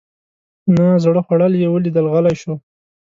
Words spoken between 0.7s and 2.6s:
نه زړه خوړل یې ولیدل غلی شو.